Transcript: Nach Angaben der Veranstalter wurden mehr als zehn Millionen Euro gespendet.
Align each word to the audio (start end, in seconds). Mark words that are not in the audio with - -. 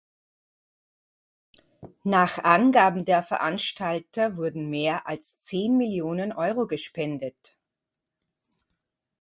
Nach 2.03 2.39
Angaben 2.39 3.05
der 3.05 3.21
Veranstalter 3.21 4.35
wurden 4.35 4.67
mehr 4.67 5.05
als 5.05 5.41
zehn 5.41 5.77
Millionen 5.77 6.31
Euro 6.33 6.65
gespendet. 6.65 7.55